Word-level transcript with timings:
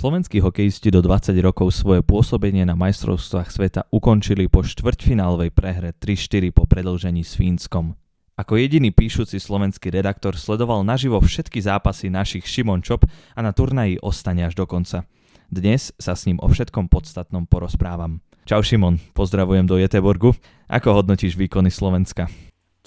Slovenskí 0.00 0.40
hokejisti 0.40 0.88
do 0.88 1.04
20 1.04 1.36
rokov 1.44 1.76
svoje 1.76 2.00
pôsobenie 2.00 2.64
na 2.64 2.72
majstrovstvách 2.72 3.52
sveta 3.52 3.84
ukončili 3.92 4.48
po 4.48 4.64
štvrťfinálovej 4.64 5.52
prehre 5.52 5.92
3-4 5.92 6.56
po 6.56 6.64
predlžení 6.64 7.20
s 7.20 7.36
Fínskom. 7.36 7.92
Ako 8.32 8.56
jediný 8.56 8.96
píšuci 8.96 9.36
slovenský 9.36 9.92
redaktor 9.92 10.40
sledoval 10.40 10.88
naživo 10.88 11.20
všetky 11.20 11.60
zápasy 11.60 12.08
našich 12.08 12.48
Šimon 12.48 12.80
Čop 12.80 13.04
a 13.36 13.44
na 13.44 13.52
turnaji 13.52 14.00
ostane 14.00 14.48
až 14.48 14.56
do 14.56 14.64
konca. 14.64 15.04
Dnes 15.52 15.92
sa 16.00 16.16
s 16.16 16.24
ním 16.24 16.40
o 16.40 16.48
všetkom 16.48 16.88
podstatnom 16.88 17.44
porozprávam. 17.44 18.24
Čau 18.48 18.64
Šimon, 18.64 18.96
pozdravujem 19.12 19.68
do 19.68 19.76
Jeteborgu. 19.76 20.32
Ako 20.72 20.96
hodnotíš 20.96 21.36
výkony 21.36 21.68
Slovenska? 21.68 22.24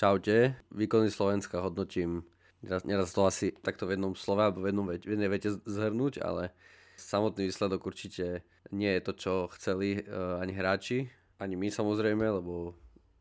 Čaute, 0.02 0.58
výkony 0.74 1.14
Slovenska 1.14 1.62
hodnotím, 1.62 2.26
neraz 2.66 3.14
to 3.14 3.22
asi 3.30 3.54
takto 3.54 3.86
v 3.86 4.02
jednom 4.02 4.18
slove 4.18 4.42
alebo 4.42 4.66
v, 4.66 4.74
jednom, 4.74 4.86
v 4.90 5.12
jednej 5.14 5.30
vete 5.30 5.54
zhrnúť, 5.70 6.26
ale 6.26 6.50
Samotný 6.96 7.50
výsledok 7.50 7.86
určite 7.86 8.46
nie 8.72 8.90
je 8.98 9.02
to, 9.02 9.14
čo 9.14 9.34
chceli 9.58 10.02
uh, 10.02 10.42
ani 10.42 10.54
hráči, 10.54 11.10
ani 11.42 11.58
my 11.58 11.68
samozrejme, 11.70 12.24
lebo 12.24 12.78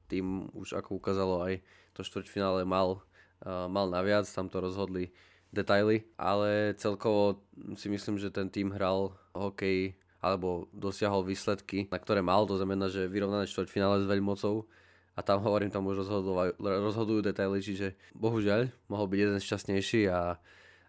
tým 0.07 0.53
už 0.53 0.77
ako 0.77 1.01
ukázalo 1.01 1.43
aj 1.45 1.65
to 1.97 2.05
štvrťfinále 2.05 2.65
mal, 2.69 3.01
uh, 3.45 3.67
mal 3.69 3.89
naviac, 3.89 4.29
tam 4.29 4.49
to 4.53 4.61
rozhodli 4.61 5.13
detaily, 5.53 6.09
ale 6.17 6.73
celkovo 6.81 7.45
si 7.77 7.93
myslím, 7.93 8.17
že 8.17 8.33
ten 8.33 8.49
tým 8.49 8.73
hral 8.73 9.13
hokej 9.37 9.97
alebo 10.23 10.71
dosiahol 10.71 11.27
výsledky, 11.27 11.91
na 11.91 11.99
ktoré 11.99 12.23
mal, 12.23 12.47
to 12.47 12.57
znamená, 12.57 12.87
že 12.89 13.11
vyrovnané 13.11 13.45
štvrťfinále 13.51 14.01
s 14.01 14.09
veľmocou 14.09 14.65
a 15.13 15.21
tam 15.21 15.45
hovorím, 15.45 15.69
tam 15.69 15.85
už 15.85 16.09
rozhodujú 16.57 17.21
detaily, 17.21 17.61
čiže 17.61 17.99
bohužiaľ 18.17 18.73
mohol 18.89 19.07
byť 19.13 19.19
jeden 19.19 19.41
šťastnejší 19.43 20.09
a, 20.09 20.41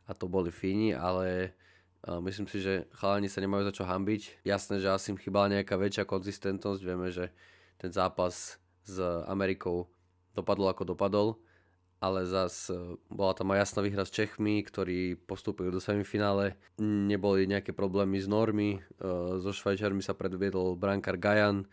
a 0.07 0.11
to 0.15 0.31
boli 0.31 0.47
Fíni, 0.47 0.95
ale 0.95 1.57
Myslím 2.03 2.51
si, 2.51 2.59
že 2.59 2.83
chalani 2.99 3.31
sa 3.31 3.39
nemajú 3.39 3.63
za 3.63 3.73
čo 3.79 3.87
hambiť. 3.87 4.43
Jasné, 4.43 4.83
že 4.83 4.91
asi 4.91 5.15
im 5.15 5.19
chýbala 5.19 5.47
nejaká 5.47 5.79
väčšia 5.79 6.03
konzistentnosť. 6.03 6.81
Vieme, 6.83 7.07
že 7.15 7.31
ten 7.79 7.95
zápas 7.95 8.59
s 8.83 8.95
Amerikou 9.31 9.87
dopadol 10.35 10.67
ako 10.67 10.83
dopadol, 10.83 11.27
ale 12.03 12.27
zas 12.27 12.67
e, 12.67 12.99
bola 13.07 13.31
tam 13.31 13.55
aj 13.55 13.63
jasná 13.63 13.79
výhra 13.87 14.03
s 14.03 14.11
Čechmi, 14.11 14.59
ktorí 14.67 15.15
postúpili 15.15 15.71
do 15.71 15.79
semifinále. 15.79 16.59
Neboli 16.81 17.47
nejaké 17.47 17.71
problémy 17.71 18.19
s 18.19 18.27
normy, 18.27 18.83
so 19.39 19.55
Švajčiarmi 19.55 20.03
sa 20.03 20.11
predviedol 20.11 20.75
brankár 20.75 21.15
Gajan, 21.15 21.63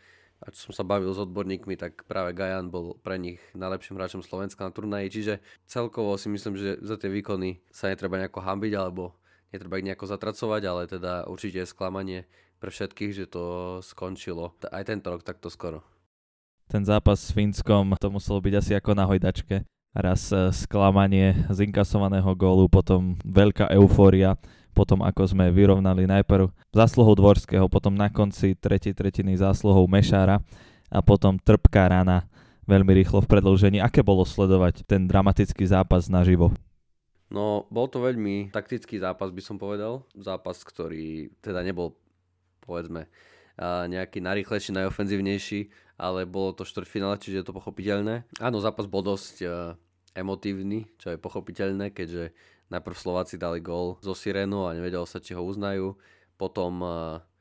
a 0.40 0.48
čo 0.48 0.70
som 0.70 0.72
sa 0.72 0.88
bavil 0.88 1.12
s 1.12 1.20
odborníkmi, 1.20 1.76
tak 1.76 2.08
práve 2.08 2.32
Gajan 2.32 2.72
bol 2.72 2.96
pre 3.04 3.20
nich 3.20 3.42
najlepším 3.52 4.00
hráčom 4.00 4.24
Slovenska 4.24 4.64
na 4.64 4.72
turnaji, 4.72 5.12
čiže 5.12 5.34
celkovo 5.68 6.16
si 6.16 6.32
myslím, 6.32 6.56
že 6.56 6.80
za 6.80 6.96
tie 6.96 7.12
výkony 7.12 7.60
sa 7.68 7.92
netreba 7.92 8.16
nejako 8.16 8.40
hambiť, 8.40 8.72
alebo 8.72 9.19
netreba 9.50 9.78
ich 9.78 9.86
nejako 9.86 10.06
zatracovať, 10.06 10.62
ale 10.66 10.82
teda 10.86 11.26
určite 11.26 11.62
je 11.62 11.70
sklamanie 11.70 12.20
pre 12.62 12.70
všetkých, 12.70 13.12
že 13.12 13.26
to 13.26 13.44
skončilo 13.82 14.54
aj 14.70 14.84
tento 14.86 15.10
rok 15.10 15.22
takto 15.26 15.48
skoro. 15.50 15.82
Ten 16.70 16.86
zápas 16.86 17.18
s 17.18 17.34
Fínskom 17.34 17.98
to 17.98 18.08
muselo 18.14 18.38
byť 18.38 18.54
asi 18.54 18.72
ako 18.78 18.94
na 18.94 19.02
hojdačke. 19.02 19.66
Raz 19.90 20.30
e, 20.30 20.54
sklamanie 20.54 21.34
z 21.50 21.66
inkasovaného 21.66 22.30
gólu, 22.38 22.70
potom 22.70 23.18
veľká 23.26 23.74
eufória, 23.74 24.38
potom 24.70 25.02
ako 25.02 25.34
sme 25.34 25.50
vyrovnali 25.50 26.06
najprv 26.06 26.46
zásluhou 26.70 27.18
Dvorského, 27.18 27.66
potom 27.66 27.98
na 27.98 28.06
konci 28.06 28.54
tretej 28.54 28.94
tretiny 28.94 29.34
zásluhou 29.34 29.90
Mešára 29.90 30.38
a 30.94 30.98
potom 31.02 31.42
trpká 31.42 31.90
rana 31.90 32.22
veľmi 32.70 33.02
rýchlo 33.02 33.18
v 33.18 33.30
predlžení. 33.34 33.82
Aké 33.82 34.06
bolo 34.06 34.22
sledovať 34.22 34.86
ten 34.86 35.10
dramatický 35.10 35.66
zápas 35.66 36.06
naživo? 36.06 36.54
No, 37.30 37.70
bol 37.70 37.86
to 37.86 38.02
veľmi 38.02 38.50
taktický 38.50 38.98
zápas, 38.98 39.30
by 39.30 39.38
som 39.38 39.54
povedal. 39.54 40.02
Zápas, 40.18 40.66
ktorý 40.66 41.30
teda 41.38 41.62
nebol, 41.62 41.94
povedzme, 42.66 43.06
nejaký 43.86 44.18
najrychlejší, 44.18 44.74
najofenzívnejší, 44.74 45.60
ale 45.94 46.26
bolo 46.26 46.50
to 46.58 46.66
štvrťfinále, 46.66 47.22
čiže 47.22 47.38
je 47.40 47.46
to 47.46 47.54
pochopiteľné. 47.54 48.26
Áno, 48.42 48.58
zápas 48.58 48.90
bol 48.90 49.06
dosť 49.06 49.46
emotívny, 50.18 50.90
čo 50.98 51.14
je 51.14 51.22
pochopiteľné, 51.22 51.94
keďže 51.94 52.34
najprv 52.66 52.96
Slováci 52.98 53.38
dali 53.38 53.62
gól 53.62 54.02
zo 54.02 54.10
Sirénu 54.10 54.66
a 54.66 54.74
nevedelo 54.74 55.06
sa, 55.06 55.22
či 55.22 55.38
ho 55.38 55.42
uznajú. 55.46 55.94
Potom 56.34 56.82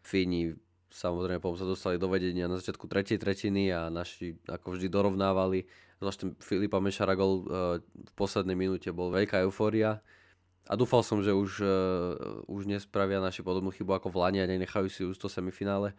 Fíni 0.05 0.53
samozrejme 0.89 1.41
potom 1.41 1.57
sa 1.57 1.69
dostali 1.69 2.01
do 2.01 2.09
vedenia 2.09 2.49
na 2.49 2.57
začiatku 2.57 2.89
tretej 2.89 3.21
tretiny 3.21 3.69
a 3.69 3.87
naši 3.93 4.37
ako 4.49 4.75
vždy 4.75 4.87
dorovnávali. 4.89 5.69
Zvlášť 6.01 6.19
ten 6.19 6.29
Filipa 6.41 6.81
Mešara 6.81 7.13
gol 7.13 7.45
uh, 7.45 7.77
v 7.81 8.13
poslednej 8.17 8.57
minúte 8.57 8.89
bol 8.89 9.13
veľká 9.13 9.45
eufória. 9.45 10.01
A 10.69 10.77
dúfal 10.77 11.01
som, 11.01 11.25
že 11.25 11.33
už, 11.33 11.65
uh, 11.65 12.45
už 12.45 12.69
nespravia 12.69 13.17
naši 13.17 13.41
podobnú 13.41 13.73
chybu 13.73 13.97
ako 13.97 14.13
v 14.13 14.19
Lani 14.21 14.39
a 14.41 14.49
nenechajú 14.49 14.87
si 14.89 15.01
už 15.05 15.17
to 15.17 15.29
semifinále. 15.29 15.93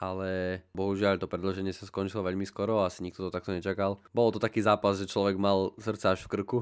Ale 0.00 0.62
bohužiaľ 0.72 1.20
to 1.20 1.28
predloženie 1.28 1.76
sa 1.76 1.84
skončilo 1.84 2.24
veľmi 2.24 2.48
skoro 2.48 2.80
a 2.80 2.88
asi 2.88 3.04
nikto 3.04 3.28
to 3.28 3.30
takto 3.34 3.52
nečakal. 3.52 4.00
Bolo 4.16 4.32
to 4.32 4.40
taký 4.40 4.64
zápas, 4.64 4.96
že 4.96 5.10
človek 5.10 5.36
mal 5.36 5.76
srdce 5.76 6.16
až 6.16 6.20
v 6.24 6.40
krku, 6.40 6.58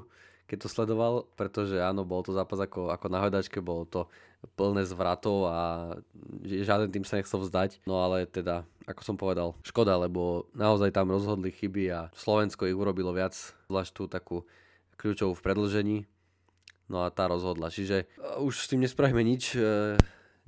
keď 0.50 0.66
to 0.66 0.68
sledoval, 0.72 1.30
pretože 1.38 1.78
áno, 1.78 2.02
bol 2.02 2.26
to 2.26 2.34
zápas 2.34 2.58
ako, 2.58 2.90
ako 2.90 3.06
na 3.06 3.22
hľadačke, 3.22 3.62
bolo 3.62 3.86
to 3.86 4.10
plné 4.54 4.86
zvratov 4.86 5.50
a 5.50 5.58
žiaden 6.46 6.94
tým 6.94 7.02
sa 7.02 7.18
nechcel 7.18 7.42
vzdať. 7.42 7.82
No 7.84 8.02
ale 8.06 8.26
teda, 8.26 8.62
ako 8.86 9.02
som 9.02 9.16
povedal, 9.18 9.58
škoda, 9.66 9.98
lebo 9.98 10.46
naozaj 10.54 10.94
tam 10.94 11.10
rozhodli 11.10 11.50
chyby 11.50 11.84
a 11.90 12.00
Slovensko 12.14 12.70
ich 12.70 12.78
urobilo 12.78 13.10
viac, 13.10 13.34
zvlášť 13.66 13.92
tú 13.94 14.04
takú 14.06 14.36
kľúčovú 14.98 15.34
v 15.34 15.44
predlžení. 15.44 15.98
No 16.88 17.04
a 17.04 17.12
tá 17.12 17.28
rozhodla. 17.28 17.68
Čiže 17.68 18.08
uh, 18.16 18.40
už 18.40 18.64
s 18.64 18.70
tým 18.70 18.80
nespravíme 18.80 19.20
nič. 19.20 19.58
Uh, 19.58 19.98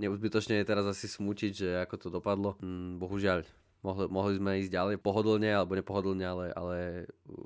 neuzbytočne 0.00 0.62
je 0.62 0.68
teraz 0.68 0.88
asi 0.88 1.04
smútiť, 1.04 1.52
že 1.52 1.68
ako 1.84 1.94
to 2.00 2.08
dopadlo. 2.08 2.56
Mm, 2.64 2.96
bohužiaľ, 2.96 3.44
mohli, 3.84 4.06
mohli 4.08 4.32
sme 4.40 4.60
ísť 4.64 4.72
ďalej 4.72 4.96
pohodlne 5.04 5.52
alebo 5.52 5.76
nepohodlne, 5.76 6.24
ale, 6.24 6.46
ale 6.56 6.76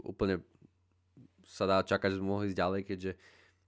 úplne 0.06 0.44
sa 1.42 1.66
dá 1.66 1.82
čakať, 1.82 2.14
že 2.14 2.18
sme 2.22 2.30
mohli 2.30 2.54
ísť 2.54 2.58
ďalej, 2.58 2.80
keďže 2.86 3.12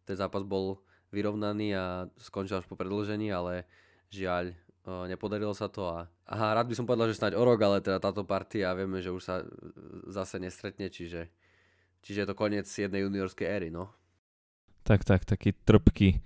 ten 0.07 0.17
zápas 0.17 0.47
bol 0.47 0.79
vyrovnaný 1.15 1.77
a 1.77 1.85
skončil 2.19 2.61
až 2.61 2.67
po 2.67 2.79
predlžení, 2.79 3.31
ale 3.31 3.67
žiaľ, 4.11 4.55
nepodarilo 4.87 5.51
sa 5.51 5.67
to 5.67 5.83
a 5.91 6.07
aha, 6.31 6.55
rád 6.55 6.71
by 6.71 6.75
som 6.79 6.87
povedal, 6.87 7.11
že 7.11 7.19
snáď 7.19 7.35
o 7.35 7.43
rok, 7.43 7.59
ale 7.59 7.83
teda 7.83 7.99
táto 7.99 8.23
partia 8.23 8.71
vieme, 8.79 9.03
že 9.03 9.11
už 9.11 9.23
sa 9.23 9.43
e, 9.43 9.47
zase 10.15 10.39
nestretne, 10.39 10.87
čiže, 10.87 11.27
čiže 12.07 12.23
je 12.23 12.29
to 12.31 12.39
koniec 12.39 12.71
jednej 12.71 13.03
juniorskej 13.03 13.47
éry, 13.51 13.69
no. 13.75 13.91
Tak, 14.87 15.03
tak, 15.03 15.27
taký 15.27 15.51
trpký 15.67 16.23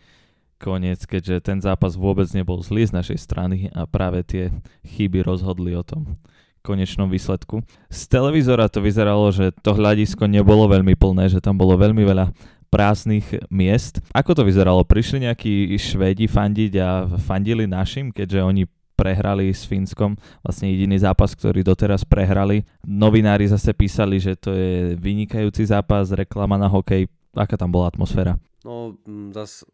koniec, 0.60 1.08
keďže 1.08 1.40
ten 1.40 1.58
zápas 1.64 1.96
vôbec 1.96 2.28
nebol 2.36 2.60
zlý 2.60 2.84
z 2.84 2.92
našej 2.92 3.18
strany 3.24 3.72
a 3.72 3.88
práve 3.88 4.20
tie 4.28 4.52
chyby 4.84 5.24
rozhodli 5.24 5.72
o 5.72 5.80
tom 5.80 6.20
konečnom 6.60 7.08
výsledku. 7.08 7.64
Z 7.88 8.12
televízora 8.12 8.68
to 8.68 8.84
vyzeralo, 8.84 9.32
že 9.32 9.56
to 9.64 9.72
hľadisko 9.72 10.28
nebolo 10.28 10.68
veľmi 10.68 10.92
plné, 10.92 11.32
že 11.32 11.40
tam 11.40 11.56
bolo 11.56 11.80
veľmi 11.80 12.04
veľa 12.04 12.28
prázdnych 12.70 13.50
miest. 13.50 13.98
Ako 14.14 14.32
to 14.32 14.46
vyzeralo? 14.46 14.86
Prišli 14.86 15.26
nejakí 15.26 15.74
Švédi 15.74 16.30
fandiť 16.30 16.72
a 16.78 17.10
fandili 17.18 17.66
našim, 17.66 18.14
keďže 18.14 18.40
oni 18.40 18.62
prehrali 18.94 19.48
s 19.48 19.64
Fínskom, 19.64 20.12
vlastne 20.44 20.68
jediný 20.68 21.00
zápas, 21.00 21.32
ktorý 21.32 21.64
doteraz 21.64 22.04
prehrali. 22.04 22.68
Novinári 22.84 23.48
zase 23.48 23.72
písali, 23.72 24.20
že 24.20 24.36
to 24.36 24.52
je 24.52 24.92
vynikajúci 25.00 25.64
zápas, 25.64 26.12
reklama 26.12 26.60
na 26.60 26.68
hokej. 26.68 27.08
Aká 27.32 27.56
tam 27.56 27.72
bola 27.72 27.88
atmosféra? 27.88 28.36
No, 28.60 28.92
zase 29.32 29.64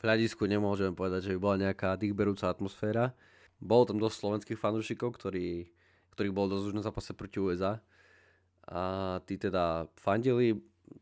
v 0.00 0.08
hľadisku 0.08 0.48
nemôžem 0.48 0.96
povedať, 0.96 1.28
že 1.28 1.36
by 1.36 1.38
bola 1.38 1.56
nejaká 1.68 1.92
dýchberúca 2.00 2.48
atmosféra. 2.48 3.12
Bolo 3.60 3.84
tam 3.84 4.00
dosť 4.00 4.16
slovenských 4.16 4.56
fanúšikov, 4.56 5.12
ktorí, 5.12 5.68
ktorí 6.16 6.28
bol 6.32 6.48
dosť 6.48 6.72
už 6.72 6.76
na 6.80 6.80
zápase 6.80 7.12
proti 7.12 7.36
USA. 7.36 7.84
A 8.64 8.80
tí 9.28 9.36
teda 9.36 9.92
fandili, 10.00 10.56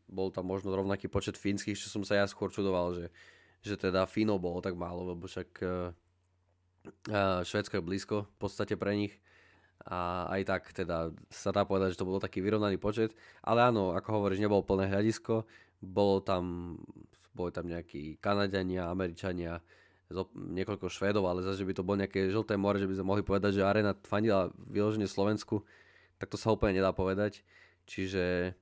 bol 0.09 0.33
tam 0.33 0.49
možno 0.49 0.73
rovnaký 0.73 1.07
počet 1.07 1.37
fínskych, 1.37 1.77
čo 1.77 1.87
som 1.89 2.01
sa 2.01 2.17
ja 2.19 2.25
skôr 2.25 2.49
čudoval, 2.49 2.97
že, 2.97 3.05
že 3.61 3.75
teda 3.77 4.09
Fínov 4.09 4.41
bolo 4.41 4.59
tak 4.61 4.73
málo, 4.73 5.13
lebo 5.13 5.29
však 5.29 5.49
uh, 5.61 5.93
Švedsko 7.45 7.79
je 7.79 7.87
blízko 7.87 8.15
v 8.25 8.37
podstate 8.39 8.75
pre 8.79 8.95
nich. 8.95 9.13
A 9.87 10.27
aj 10.27 10.41
tak 10.43 10.63
teda 10.75 11.15
sa 11.31 11.55
dá 11.55 11.63
povedať, 11.63 11.95
že 11.95 11.99
to 12.03 12.09
bol 12.09 12.19
taký 12.19 12.43
vyrovnaný 12.43 12.75
počet, 12.75 13.15
ale 13.39 13.63
áno, 13.63 13.95
ako 13.95 14.19
hovoríš, 14.19 14.43
nebolo 14.43 14.59
plné 14.59 14.91
hľadisko, 14.91 15.47
bolo 15.79 16.19
tam, 16.19 16.75
boli 17.31 17.55
tam 17.55 17.63
nejakí 17.63 18.19
Kanadiania, 18.19 18.91
Američania, 18.91 19.63
niekoľko 20.35 20.91
Švedov, 20.91 21.31
ale 21.31 21.45
zase, 21.45 21.63
že 21.63 21.67
by 21.69 21.73
to 21.77 21.85
bolo 21.85 22.01
nejaké 22.03 22.27
žlté 22.27 22.59
more, 22.59 22.75
že 22.75 22.89
by 22.89 22.97
sme 22.99 23.07
mohli 23.07 23.23
povedať, 23.23 23.61
že 23.61 23.63
arena 23.63 23.95
fandila 24.03 24.51
vyložene 24.67 25.07
Slovensku, 25.07 25.63
tak 26.19 26.27
to 26.27 26.35
sa 26.35 26.51
úplne 26.51 26.81
nedá 26.81 26.91
povedať. 26.91 27.45
Čiže 27.87 28.53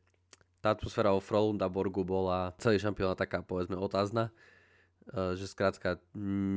tá 0.62 0.74
atmosféra 0.74 1.14
o 1.14 1.22
Frolundaborgu 1.22 2.02
bola 2.02 2.54
celý 2.58 2.82
šampióna 2.82 3.14
taká, 3.14 3.46
povedzme, 3.46 3.78
otázna 3.78 4.34
e, 5.08 5.38
že 5.38 5.46
skrátka 5.48 6.02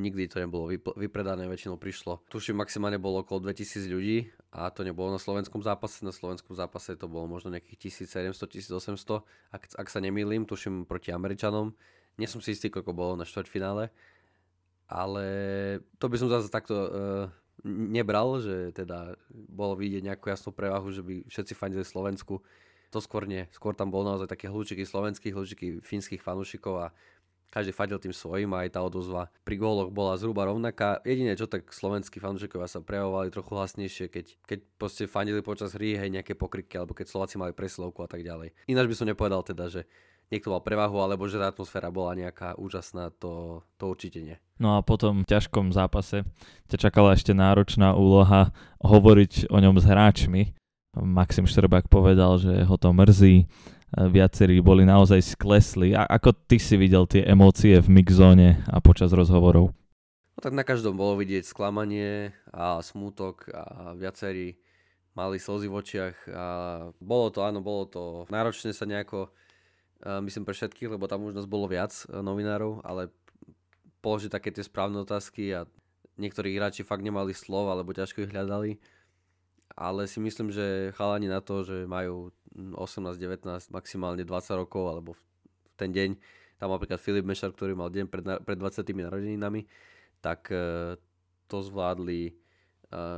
nikdy 0.02 0.26
to 0.28 0.40
nebolo 0.40 0.72
vypredané, 0.96 1.46
väčšinou 1.46 1.76
prišlo. 1.76 2.24
Tuším, 2.32 2.64
maximálne 2.64 2.96
bolo 2.96 3.22
okolo 3.22 3.44
2000 3.48 3.86
ľudí 3.92 4.32
a 4.50 4.72
to 4.72 4.82
nebolo 4.82 5.14
na 5.14 5.20
slovenskom 5.20 5.60
zápase. 5.60 6.02
Na 6.02 6.12
slovenskom 6.12 6.56
zápase 6.56 6.96
to 6.96 7.06
bolo 7.06 7.28
možno 7.28 7.52
nejakých 7.52 8.08
1700-1800, 8.10 9.22
ak, 9.54 9.62
ak 9.76 9.88
sa 9.88 9.98
nemýlim, 10.00 10.48
tuším 10.48 10.88
proti 10.88 11.12
Američanom. 11.12 11.76
Nie 12.18 12.26
som 12.26 12.42
si 12.42 12.52
istý, 12.52 12.68
koľko 12.68 12.92
bolo 12.92 13.12
na 13.16 13.24
štvrťfinále, 13.24 13.88
ale 14.90 15.26
to 16.02 16.10
by 16.10 16.16
som 16.18 16.26
zase 16.26 16.50
takto 16.50 16.74
uh, 16.74 16.90
nebral, 17.64 18.42
že 18.42 18.74
teda 18.74 19.14
bolo 19.30 19.78
vidieť 19.78 20.02
nejakú 20.10 20.32
jasnú 20.32 20.50
prevahu, 20.50 20.90
že 20.90 21.06
by 21.06 21.30
všetci 21.30 21.52
fandili 21.54 21.86
Slovensku. 21.86 22.42
To 22.90 22.98
skôr 22.98 23.26
nie. 23.26 23.46
Skôr 23.54 23.78
tam 23.78 23.94
bol 23.94 24.02
naozaj 24.02 24.26
také 24.26 24.50
hlučiky 24.50 24.82
slovenských, 24.82 25.34
hlučiky 25.34 25.66
fínskych 25.78 26.18
fanúšikov 26.18 26.74
a 26.78 26.86
každý 27.50 27.74
fadil 27.74 27.98
tým 27.98 28.14
svojim 28.14 28.50
a 28.54 28.62
aj 28.62 28.78
tá 28.78 28.80
odozva 28.80 29.26
pri 29.42 29.58
góloch 29.58 29.90
bola 29.90 30.14
zhruba 30.14 30.46
rovnaká. 30.46 31.02
Jediné, 31.02 31.34
čo 31.34 31.50
tak 31.50 31.66
slovenskí 31.74 32.22
fanúšikovia 32.22 32.70
sa 32.70 32.78
prejavovali 32.78 33.34
trochu 33.34 33.50
hlasnejšie, 33.58 34.06
keď, 34.06 34.26
keď 34.46 34.58
proste 34.78 35.10
fandili 35.10 35.42
počas 35.42 35.74
hry 35.74 35.98
hej, 35.98 36.14
nejaké 36.14 36.38
pokryky, 36.38 36.78
alebo 36.78 36.94
keď 36.94 37.10
Slováci 37.10 37.42
mali 37.42 37.50
preslovku 37.50 38.06
a 38.06 38.08
tak 38.10 38.22
ďalej. 38.22 38.54
Ináč 38.70 38.86
by 38.86 38.94
som 38.94 39.10
nepovedal 39.10 39.42
teda, 39.42 39.66
že 39.66 39.82
niekto 40.30 40.54
mal 40.54 40.62
prevahu, 40.62 41.02
alebo 41.02 41.26
že 41.26 41.42
tá 41.42 41.50
atmosféra 41.50 41.90
bola 41.90 42.14
nejaká 42.14 42.54
úžasná, 42.54 43.10
to, 43.18 43.66
to 43.82 43.90
určite 43.90 44.22
nie. 44.22 44.38
No 44.62 44.78
a 44.78 44.86
potom 44.86 45.26
v 45.26 45.30
ťažkom 45.34 45.74
zápase 45.74 46.22
ťa 46.70 46.78
čakala 46.86 47.18
ešte 47.18 47.34
náročná 47.34 47.98
úloha 47.98 48.54
hovoriť 48.78 49.50
o 49.50 49.58
ňom 49.58 49.74
s 49.82 49.84
hráčmi. 49.90 50.54
Maxim 50.98 51.46
Štrbák 51.46 51.86
povedal, 51.86 52.38
že 52.42 52.66
ho 52.66 52.74
to 52.74 52.90
mrzí, 52.90 53.46
viacerí 53.94 54.58
boli 54.58 54.82
naozaj 54.82 55.38
sklesli. 55.38 55.94
A 55.94 56.06
ako 56.06 56.34
ty 56.34 56.58
si 56.58 56.74
videl 56.74 57.06
tie 57.06 57.22
emócie 57.22 57.78
v 57.78 57.88
mixzóne 57.90 58.62
a 58.66 58.82
počas 58.82 59.14
rozhovorov? 59.14 59.70
No 60.34 60.40
tak 60.42 60.54
na 60.54 60.66
každom 60.66 60.98
bolo 60.98 61.18
vidieť 61.18 61.46
sklamanie 61.46 62.34
a 62.50 62.82
smútok 62.82 63.50
a 63.54 63.94
viacerí 63.94 64.58
mali 65.14 65.42
slzy 65.42 65.66
v 65.66 65.74
očiach 65.74 66.16
a 66.30 66.46
bolo 67.02 67.34
to, 67.34 67.42
áno, 67.42 67.60
bolo 67.62 67.84
to 67.86 68.02
náročné 68.30 68.70
sa 68.70 68.86
nejako 68.86 69.30
myslím 70.00 70.48
pre 70.48 70.56
všetkých, 70.56 70.96
lebo 70.96 71.04
tam 71.10 71.28
už 71.28 71.36
nás 71.36 71.44
bolo 71.44 71.68
viac 71.68 71.92
e, 72.08 72.24
novinárov, 72.24 72.80
ale 72.88 73.12
položiť 74.00 74.32
také 74.32 74.48
tie 74.48 74.64
správne 74.64 75.04
otázky 75.04 75.52
a 75.52 75.68
niektorí 76.16 76.56
hráči 76.56 76.88
fakt 76.88 77.04
nemali 77.04 77.36
slov, 77.36 77.68
alebo 77.68 77.92
ťažko 77.92 78.24
ich 78.24 78.32
hľadali. 78.32 78.80
Ale 79.78 80.10
si 80.10 80.18
myslím, 80.18 80.50
že 80.50 80.90
chalani 80.98 81.30
na 81.30 81.40
to, 81.40 81.62
že 81.62 81.86
majú 81.86 82.34
18, 82.54 83.16
19, 83.16 83.46
maximálne 83.70 84.26
20 84.26 84.60
rokov, 84.60 84.84
alebo 84.90 85.10
v 85.14 85.22
ten 85.78 85.90
deň, 85.94 86.10
tam 86.60 86.76
napríklad 86.76 87.00
Filip 87.00 87.24
Mešar, 87.24 87.56
ktorý 87.56 87.72
mal 87.72 87.88
deň 87.88 88.06
pred, 88.10 88.24
pred 88.44 88.58
20 88.58 88.84
narodeninami, 88.84 89.64
tak 90.20 90.52
e, 90.52 90.94
to 91.48 91.58
zvládli 91.64 92.30
e, 92.30 92.32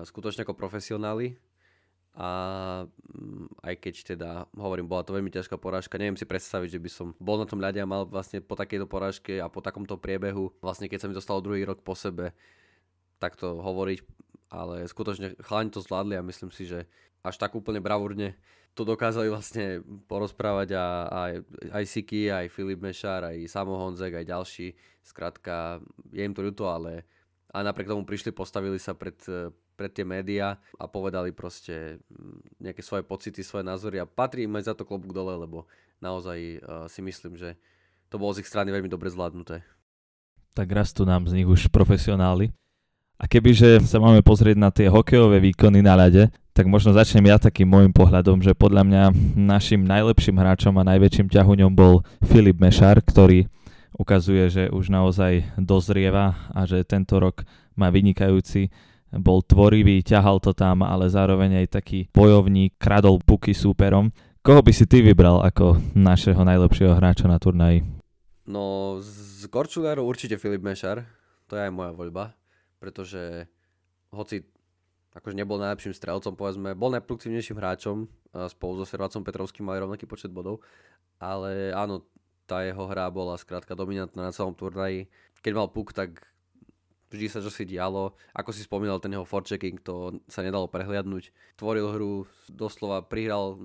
skutočne 0.06 0.46
ako 0.46 0.54
profesionáli. 0.54 1.34
A 2.12 2.30
mm, 2.86 3.64
aj 3.64 3.74
keď 3.80 3.94
teda, 4.14 4.30
hovorím, 4.54 4.86
bola 4.86 5.02
to 5.02 5.16
veľmi 5.16 5.32
ťažká 5.32 5.56
porážka, 5.56 5.96
neviem 5.96 6.20
si 6.20 6.28
predstaviť, 6.28 6.76
že 6.76 6.82
by 6.84 6.90
som 6.92 7.06
bol 7.16 7.40
na 7.40 7.48
tom 7.48 7.58
ľade 7.58 7.80
a 7.80 7.88
mal 7.88 8.04
vlastne 8.04 8.44
po 8.44 8.52
takejto 8.52 8.84
porážke 8.84 9.40
a 9.40 9.48
po 9.48 9.64
takomto 9.64 9.96
priebehu, 9.96 10.52
vlastne 10.60 10.92
keď 10.92 10.98
sa 11.02 11.08
mi 11.08 11.16
dostalo 11.16 11.40
druhý 11.40 11.64
rok 11.64 11.80
po 11.80 11.96
sebe, 11.96 12.36
takto 13.16 13.64
hovoriť, 13.64 14.04
ale 14.52 14.84
skutočne 14.84 15.32
chalani 15.40 15.72
to 15.72 15.80
zvládli 15.80 16.20
a 16.20 16.28
myslím 16.28 16.52
si, 16.52 16.68
že 16.68 16.84
až 17.24 17.40
tak 17.40 17.56
úplne 17.56 17.80
bravúrne 17.80 18.36
to 18.76 18.84
dokázali 18.84 19.28
vlastne 19.32 19.80
porozprávať 20.08 20.76
a, 20.76 20.86
a 21.08 21.20
aj, 21.76 21.84
Siki, 21.88 22.28
aj 22.28 22.52
Filip 22.52 22.80
Mešár, 22.80 23.28
aj 23.28 23.48
Samo 23.48 23.76
Honzek, 23.76 24.16
aj 24.16 24.28
ďalší. 24.28 24.76
Skrátka, 25.04 25.80
je 26.08 26.24
im 26.24 26.32
to 26.32 26.40
ľúto, 26.40 26.68
ale 26.68 27.04
a 27.52 27.60
napriek 27.60 27.92
tomu 27.92 28.08
prišli, 28.08 28.32
postavili 28.32 28.80
sa 28.80 28.96
pred, 28.96 29.16
pred 29.76 29.92
tie 29.92 30.08
médiá 30.08 30.56
a 30.80 30.88
povedali 30.88 31.36
proste 31.36 32.00
mm, 32.08 32.64
nejaké 32.64 32.80
svoje 32.80 33.04
pocity, 33.04 33.44
svoje 33.44 33.68
názory 33.68 34.00
a 34.00 34.08
patrí 34.08 34.48
im 34.48 34.56
aj 34.56 34.72
za 34.72 34.74
to 34.76 34.88
klobúk 34.88 35.12
dole, 35.12 35.36
lebo 35.36 35.68
naozaj 36.00 36.38
uh, 36.38 36.88
si 36.88 37.04
myslím, 37.04 37.36
že 37.36 37.60
to 38.08 38.16
bolo 38.16 38.32
z 38.32 38.40
ich 38.40 38.48
strany 38.48 38.72
veľmi 38.72 38.88
dobre 38.88 39.12
zvládnuté. 39.12 39.60
Tak 40.56 40.68
rastú 40.72 41.04
nám 41.04 41.28
z 41.28 41.40
nich 41.40 41.48
už 41.48 41.68
profesionáli. 41.68 42.52
A 43.18 43.24
kebyže 43.28 43.82
sa 43.84 43.98
máme 44.00 44.20
pozrieť 44.24 44.56
na 44.58 44.70
tie 44.72 44.88
hokejové 44.88 45.40
výkony 45.40 45.80
na 45.84 45.94
ľade, 45.96 46.32
tak 46.52 46.68
možno 46.68 46.92
začnem 46.92 47.24
ja 47.28 47.40
takým 47.40 47.68
môjim 47.68 47.92
pohľadom, 47.92 48.44
že 48.44 48.52
podľa 48.52 48.82
mňa 48.84 49.02
našim 49.38 49.84
najlepším 49.88 50.36
hráčom 50.36 50.74
a 50.76 50.88
najväčším 50.88 51.32
ťahuňom 51.32 51.72
bol 51.72 52.04
Filip 52.28 52.58
Mešar, 52.60 53.00
ktorý 53.00 53.48
ukazuje, 53.96 54.48
že 54.48 54.62
už 54.72 54.92
naozaj 54.92 55.56
dozrieva 55.56 56.34
a 56.52 56.68
že 56.68 56.84
tento 56.84 57.16
rok 57.20 57.46
má 57.78 57.88
vynikajúci 57.88 58.68
bol 59.12 59.44
tvorivý, 59.44 60.00
ťahal 60.00 60.40
to 60.40 60.56
tam, 60.56 60.80
ale 60.80 61.04
zároveň 61.12 61.64
aj 61.64 61.76
taký 61.76 62.08
bojovník, 62.16 62.80
kradol 62.80 63.20
puky 63.20 63.52
súperom. 63.52 64.08
Koho 64.40 64.64
by 64.64 64.72
si 64.72 64.88
ty 64.88 65.04
vybral 65.04 65.44
ako 65.44 65.76
našeho 65.92 66.40
najlepšieho 66.40 66.96
hráča 66.96 67.28
na 67.28 67.36
turnaji? 67.36 67.84
No, 68.48 68.96
z 69.04 69.46
Korčulárov 69.52 70.02
určite 70.02 70.40
Filip 70.40 70.64
Mešar. 70.64 71.04
To 71.46 71.60
je 71.60 71.68
aj 71.68 71.72
moja 71.72 71.92
voľba, 71.92 72.32
pretože 72.82 73.46
hoci 74.10 74.42
akože 75.14 75.38
nebol 75.38 75.62
najlepším 75.62 75.94
strelcom, 75.94 76.34
povedzme, 76.34 76.74
bol 76.74 76.90
najproduktívnejším 76.98 77.54
hráčom 77.62 78.10
spolu 78.50 78.80
so 78.80 78.84
Servácom 78.88 79.22
Petrovským 79.22 79.68
mali 79.68 79.78
rovnaký 79.78 80.08
počet 80.08 80.34
bodov, 80.34 80.64
ale 81.22 81.70
áno, 81.70 82.02
tá 82.48 82.66
jeho 82.66 82.88
hra 82.90 83.06
bola 83.12 83.38
skrátka 83.38 83.78
dominantná 83.78 84.28
na 84.28 84.34
celom 84.34 84.56
turnaji. 84.56 85.06
Keď 85.44 85.52
mal 85.54 85.70
puk, 85.70 85.94
tak 85.94 86.26
vždy 87.12 87.26
sa 87.28 87.38
čo 87.44 87.52
si 87.52 87.68
dialo. 87.68 88.16
Ako 88.34 88.50
si 88.50 88.64
spomínal, 88.64 88.98
ten 88.98 89.14
jeho 89.14 89.28
forechecking, 89.28 89.78
to 89.78 90.18
sa 90.26 90.42
nedalo 90.42 90.66
prehliadnúť. 90.66 91.30
Tvoril 91.60 91.86
hru, 91.92 92.26
doslova 92.50 93.04
prihral 93.04 93.60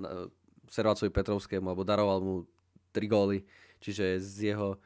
Servácovi 0.67 1.09
Petrovskému, 1.09 1.71
alebo 1.71 1.87
daroval 1.87 2.19
mu 2.21 2.35
tri 2.91 3.07
góly. 3.07 3.47
Čiže 3.79 4.19
z 4.19 4.53
jeho 4.53 4.77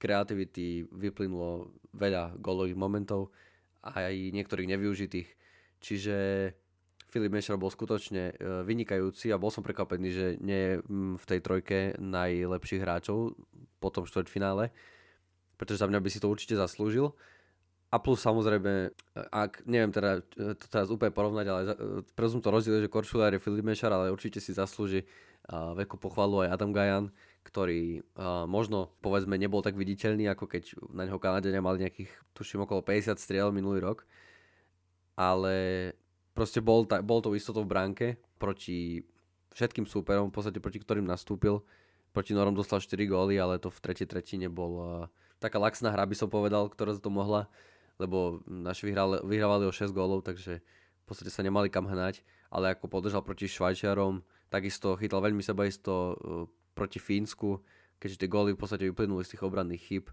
kreativity 0.00 0.88
vyplynulo 0.88 1.74
veľa 1.94 2.38
gólových 2.40 2.78
momentov 2.80 3.28
aj 3.84 4.14
niektorých 4.34 4.70
nevyužitých. 4.74 5.28
Čiže 5.78 6.16
Filip 7.08 7.32
Mešer 7.32 7.56
bol 7.56 7.72
skutočne 7.72 8.36
e, 8.36 8.64
vynikajúci 8.68 9.32
a 9.32 9.40
bol 9.40 9.48
som 9.48 9.64
prekvapený, 9.64 10.08
že 10.12 10.26
nie 10.44 10.60
je 10.60 10.72
mm, 10.84 11.14
v 11.16 11.24
tej 11.24 11.40
trojke 11.40 11.78
najlepších 11.96 12.84
hráčov 12.84 13.32
po 13.80 13.88
tom 13.88 14.04
štvrťfinále, 14.04 14.68
pretože 15.56 15.80
za 15.80 15.88
mňa 15.88 16.04
by 16.04 16.08
si 16.12 16.20
to 16.20 16.28
určite 16.28 16.60
zaslúžil. 16.60 17.16
A 17.88 17.96
plus 17.96 18.20
samozrejme, 18.20 18.92
ak 19.32 19.64
neviem 19.64 19.88
teda 19.88 20.20
to 20.60 20.66
teraz 20.68 20.92
úplne 20.92 21.08
porovnať, 21.08 21.46
ale 21.48 21.60
prezum 22.12 22.44
to 22.44 22.52
rozdiel, 22.52 22.84
že 22.84 22.92
Korčulár 22.92 23.32
je 23.32 23.40
Filip 23.40 23.64
Mešar, 23.64 23.88
ale 23.88 24.12
určite 24.12 24.44
si 24.44 24.52
zaslúži 24.52 25.08
veľkú 25.48 25.96
pochvalu 25.96 26.44
aj 26.44 26.52
Adam 26.52 26.76
Gajan, 26.76 27.08
ktorý 27.46 28.00
uh, 28.00 28.44
možno 28.44 28.92
povedzme 29.00 29.38
nebol 29.38 29.64
tak 29.64 29.78
viditeľný, 29.78 30.28
ako 30.30 30.44
keď 30.46 30.76
na 30.92 31.08
neho 31.08 31.18
Kanadenia 31.20 31.64
mali 31.64 31.84
nejakých, 31.86 32.10
tuším, 32.36 32.64
okolo 32.64 32.84
50 32.84 33.16
striel 33.16 33.54
minulý 33.54 33.82
rok. 33.82 34.04
Ale 35.18 35.92
proste 36.36 36.62
bol, 36.62 36.86
ta, 36.86 37.02
bol 37.02 37.18
to 37.18 37.34
istotou 37.34 37.66
v 37.66 37.72
bránke 37.72 38.06
proti 38.38 39.02
všetkým 39.56 39.88
súperom, 39.88 40.30
v 40.30 40.34
podstate 40.34 40.62
proti 40.62 40.78
ktorým 40.78 41.08
nastúpil. 41.08 41.64
Proti 42.14 42.32
Norom 42.32 42.54
dostal 42.54 42.78
4 42.78 42.94
góly, 43.10 43.36
ale 43.40 43.58
to 43.58 43.68
v 43.68 43.82
tretej 43.82 44.06
tretine 44.06 44.46
bol 44.46 44.72
uh, 44.78 44.88
taká 45.42 45.58
laxná 45.58 45.90
hra, 45.90 46.06
by 46.06 46.14
som 46.14 46.30
povedal, 46.30 46.70
ktorá 46.70 46.94
to 46.94 47.10
mohla 47.10 47.50
lebo 47.98 48.40
naši 48.46 48.88
vyhrali, 48.88 49.18
vyhrávali 49.26 49.66
o 49.66 49.74
6 49.74 49.90
gólov, 49.90 50.22
takže 50.22 50.62
v 50.62 51.04
podstate 51.04 51.34
sa 51.34 51.42
nemali 51.42 51.66
kam 51.68 51.90
hnať, 51.90 52.22
ale 52.48 52.72
ako 52.72 52.86
podržal 52.86 53.26
proti 53.26 53.50
Švajčiarom, 53.50 54.22
takisto 54.48 54.94
chytal 54.96 55.20
veľmi 55.20 55.42
sebaisto 55.42 55.92
uh, 55.92 56.14
proti 56.78 57.02
Fínsku, 57.02 57.58
keďže 57.98 58.22
tie 58.22 58.30
góly 58.30 58.54
v 58.54 58.60
podstate 58.62 58.86
vyplynuli 58.86 59.26
z 59.26 59.34
tých 59.34 59.42
obranných 59.42 59.82
chyb 59.82 60.06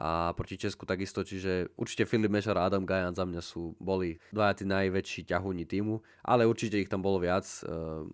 a 0.00 0.30
proti 0.38 0.54
Česku 0.54 0.86
takisto, 0.86 1.20
čiže 1.26 1.74
určite 1.74 2.06
Filip 2.06 2.30
Mešar 2.30 2.54
a 2.56 2.70
Adam 2.70 2.86
Gajan 2.86 3.12
za 3.12 3.26
mňa 3.26 3.42
sú, 3.42 3.74
boli 3.76 4.22
dvaja 4.30 4.62
tí 4.62 4.64
najväčší 4.64 5.26
ťahúni 5.26 5.66
týmu, 5.66 5.98
ale 6.22 6.46
určite 6.46 6.78
ich 6.78 6.86
tam 6.86 7.02
bolo 7.02 7.18
viac. 7.18 7.44
Uh, 7.66 8.06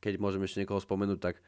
keď 0.00 0.16
môžem 0.16 0.40
ešte 0.40 0.64
niekoho 0.64 0.80
spomenúť, 0.80 1.20
tak 1.20 1.38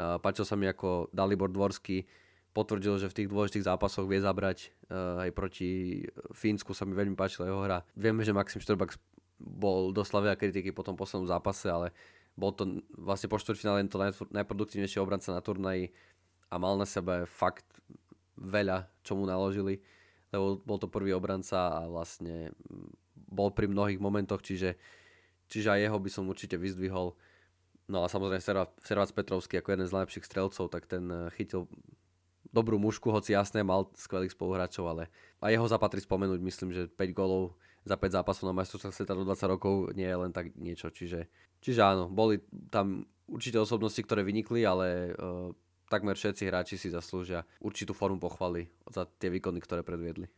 uh, 0.00 0.16
páčil 0.16 0.48
sa 0.48 0.56
mi 0.56 0.64
ako 0.64 1.12
Dalibor 1.12 1.52
Dvorský, 1.52 2.08
potvrdil, 2.56 2.96
že 2.96 3.12
v 3.12 3.16
tých 3.20 3.28
dôležitých 3.28 3.68
zápasoch 3.68 4.08
vie 4.08 4.16
zabrať 4.24 4.72
uh, 4.88 5.28
aj 5.28 5.30
proti 5.36 6.00
Fínsku 6.32 6.72
sa 6.72 6.88
mi 6.88 6.96
veľmi 6.96 7.12
páčila 7.12 7.52
jeho 7.52 7.60
hra. 7.60 7.84
Vieme, 7.92 8.24
že 8.24 8.32
Maxim 8.32 8.64
Štorbak 8.64 8.96
bol 9.36 9.92
veľa 9.92 10.40
kritiky 10.40 10.72
po 10.72 10.88
tom 10.88 10.96
poslednom 10.96 11.28
zápase, 11.28 11.68
ale 11.68 11.92
bol 12.36 12.52
to 12.56 12.80
vlastne 12.96 13.28
po 13.28 13.36
štvrťfinále 13.36 13.84
to 13.92 14.00
naj, 14.00 14.12
najproduktívnejšie 14.32 15.00
obranca 15.04 15.32
na 15.32 15.44
turnaji 15.44 15.92
a 16.48 16.56
mal 16.56 16.80
na 16.80 16.88
sebe 16.88 17.28
fakt 17.28 17.64
veľa, 18.36 18.88
čo 19.04 19.16
mu 19.16 19.28
naložili, 19.28 19.84
lebo 20.32 20.60
bol 20.64 20.80
to 20.80 20.88
prvý 20.88 21.12
obranca 21.12 21.84
a 21.84 21.88
vlastne 21.88 22.56
bol 23.14 23.52
pri 23.52 23.68
mnohých 23.68 24.00
momentoch, 24.00 24.40
čiže, 24.40 24.76
čiže 25.48 25.72
aj 25.72 25.80
jeho 25.88 25.98
by 26.00 26.10
som 26.12 26.28
určite 26.28 26.56
vyzdvihol. 26.56 27.16
No 27.88 27.98
a 28.04 28.06
samozrejme 28.08 28.40
Servác 28.80 29.12
Petrovský 29.12 29.60
ako 29.60 29.72
jeden 29.76 29.88
z 29.88 29.94
najlepších 29.96 30.24
strelcov, 30.24 30.72
tak 30.72 30.88
ten 30.88 31.04
eh, 31.08 31.28
chytil 31.36 31.68
dobrú 32.52 32.76
mušku, 32.76 33.08
hoci 33.08 33.32
jasné, 33.32 33.64
mal 33.64 33.88
skvelých 33.96 34.36
spoluhráčov, 34.36 34.84
ale 34.84 35.08
a 35.40 35.48
jeho 35.48 35.64
zapatrí 35.64 36.04
spomenúť, 36.04 36.40
myslím, 36.44 36.70
že 36.76 36.92
5 36.92 37.16
golov 37.16 37.56
za 37.82 37.96
5 37.98 38.16
zápasov 38.22 38.50
na 38.50 38.56
majstrovstvách 38.62 38.94
sveta 38.94 39.18
do 39.18 39.26
20 39.26 39.52
rokov 39.52 39.74
nie 39.98 40.06
je 40.06 40.16
len 40.16 40.30
tak 40.30 40.54
niečo. 40.54 40.90
Čiže, 40.90 41.26
čiže 41.58 41.80
áno, 41.82 42.06
boli 42.06 42.38
tam 42.70 43.06
určité 43.26 43.58
osobnosti, 43.58 43.98
ktoré 43.98 44.22
vynikli, 44.22 44.62
ale 44.62 45.14
uh, 45.14 45.50
takmer 45.90 46.14
všetci 46.14 46.46
hráči 46.46 46.76
si 46.78 46.88
zaslúžia 46.88 47.42
určitú 47.58 47.92
formu 47.92 48.22
pochvaly 48.22 48.70
za 48.88 49.04
tie 49.18 49.28
výkony, 49.28 49.58
ktoré 49.58 49.82
predviedli. 49.82 50.30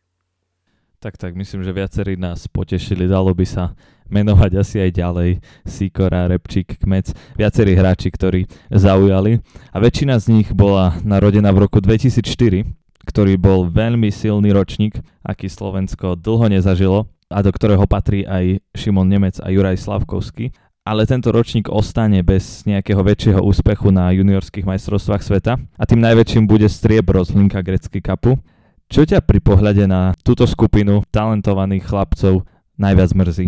Tak, 0.99 1.21
tak, 1.21 1.37
myslím, 1.37 1.61
že 1.61 1.75
viacerí 1.75 2.17
nás 2.17 2.49
potešili. 2.49 3.05
Dalo 3.05 3.29
by 3.29 3.45
sa 3.45 3.77
menovať 4.09 4.51
asi 4.57 4.81
aj 4.81 4.91
ďalej. 4.95 5.29
Sikora, 5.61 6.25
Repčík, 6.25 6.81
Kmec, 6.81 7.13
viacerí 7.37 7.77
hráči, 7.77 8.09
ktorí 8.09 8.49
zaujali. 8.73 9.37
A 9.69 9.77
väčšina 9.77 10.17
z 10.17 10.33
nich 10.33 10.49
bola 10.49 10.97
narodená 11.05 11.53
v 11.53 11.69
roku 11.69 11.77
2004, 11.77 12.65
ktorý 13.05 13.33
bol 13.37 13.69
veľmi 13.69 14.09
silný 14.09 14.49
ročník, 14.49 14.97
aký 15.21 15.45
Slovensko 15.45 16.17
dlho 16.17 16.49
nezažilo 16.49 17.05
a 17.35 17.43
do 17.43 17.51
ktorého 17.51 17.83
patrí 17.83 18.23
aj 18.23 18.63
Šimon 18.71 19.11
Nemec 19.11 19.43
a 19.43 19.51
Juraj 19.51 19.83
Slavkovský. 19.83 20.55
Ale 20.87 21.03
tento 21.03 21.35
ročník 21.35 21.67
ostane 21.67 22.23
bez 22.23 22.63
nejakého 22.63 23.03
väčšieho 23.03 23.43
úspechu 23.43 23.91
na 23.91 24.15
juniorských 24.15 24.63
majstrovstvách 24.63 25.19
sveta 25.19 25.59
a 25.59 25.83
tým 25.83 25.99
najväčším 25.99 26.47
bude 26.47 26.71
striebro 26.71 27.19
z 27.27 27.35
Linka 27.35 27.59
Grecky 27.59 27.99
Cupu. 27.99 28.39
Čo 28.87 29.03
ťa 29.03 29.19
pri 29.19 29.43
pohľade 29.43 29.83
na 29.89 30.15
túto 30.23 30.47
skupinu 30.47 31.03
talentovaných 31.11 31.83
chlapcov 31.83 32.47
najviac 32.79 33.11
mrzí? 33.17 33.45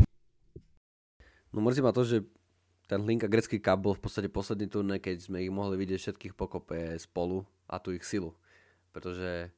No 1.55 1.63
mrzí 1.63 1.79
ma 1.79 1.95
to, 1.95 2.03
že 2.03 2.27
ten 2.89 2.99
Linka 3.05 3.29
Grecký 3.29 3.61
Cup 3.61 3.85
bol 3.85 3.93
v 3.93 4.01
podstate 4.01 4.27
posledný 4.27 4.67
turné, 4.67 4.97
keď 4.97 5.29
sme 5.29 5.45
ich 5.45 5.53
mohli 5.53 5.77
vidieť 5.77 6.09
všetkých 6.09 6.33
pokope 6.33 6.97
spolu 6.99 7.45
a 7.69 7.77
tú 7.77 7.93
ich 7.93 8.03
silu 8.03 8.33
pretože 8.97 9.53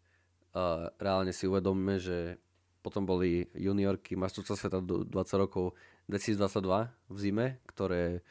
uh, 0.51 0.91
reálne 0.99 1.31
si 1.31 1.47
uvedomíme, 1.47 1.95
že 1.95 2.35
potom 2.79 3.03
boli 3.03 3.47
juniorky 3.55 4.15
majstrovstvá 4.15 4.55
sveta 4.55 4.79
do 4.79 5.03
20 5.03 5.43
rokov 5.43 5.75
2022 6.07 6.89
v 7.11 7.17
zime, 7.19 7.47
ktoré 7.67 8.23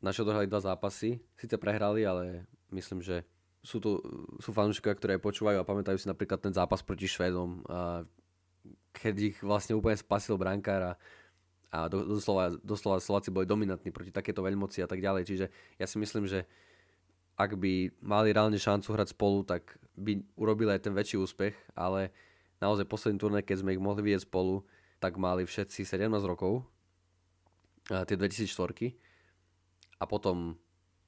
naši 0.00 0.22
odohrali 0.22 0.46
dva 0.46 0.62
zápasy. 0.62 1.18
Sice 1.34 1.58
prehrali, 1.58 2.06
ale 2.06 2.46
myslím, 2.70 3.02
že 3.02 3.26
sú 3.66 3.82
tu 3.82 3.98
sú 4.38 4.54
fanúšikovia, 4.54 4.94
ktoré 4.94 5.14
počúvajú 5.18 5.58
a 5.58 5.66
pamätajú 5.66 5.98
si 5.98 6.06
napríklad 6.06 6.38
ten 6.38 6.54
zápas 6.54 6.86
proti 6.86 7.10
Švedom, 7.10 7.66
a 7.66 8.06
keď 8.94 9.14
ich 9.34 9.36
vlastne 9.42 9.74
úplne 9.74 9.98
spasil 9.98 10.38
brankár 10.38 10.80
a, 10.80 10.92
a 11.74 11.78
do, 11.90 12.06
doslova, 12.06 12.54
doslova 12.62 13.02
Slováci 13.02 13.34
boli 13.34 13.44
dominantní 13.44 13.90
proti 13.90 14.14
takéto 14.14 14.40
veľmoci 14.40 14.80
a 14.80 14.88
tak 14.88 15.02
ďalej. 15.02 15.22
Čiže 15.26 15.46
ja 15.82 15.86
si 15.90 15.96
myslím, 15.98 16.30
že 16.30 16.46
ak 17.36 17.58
by 17.58 17.92
mali 18.00 18.32
reálne 18.32 18.56
šancu 18.56 18.96
hrať 18.96 19.12
spolu, 19.12 19.44
tak 19.44 19.76
by 19.98 20.24
urobili 20.40 20.72
aj 20.72 20.88
ten 20.88 20.96
väčší 20.96 21.20
úspech, 21.20 21.52
ale 21.76 22.14
naozaj 22.60 22.88
posledný 22.88 23.18
turné, 23.20 23.40
keď 23.44 23.62
sme 23.64 23.74
ich 23.76 23.82
mohli 23.82 24.12
vidieť 24.12 24.26
spolu, 24.26 24.64
tak 24.98 25.20
mali 25.20 25.44
všetci 25.44 25.84
17 25.84 26.08
rokov, 26.24 26.64
tie 27.86 28.16
2004 28.18 28.96
a 30.00 30.04
potom 30.04 30.58